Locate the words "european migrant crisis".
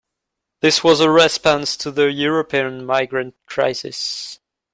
2.11-4.39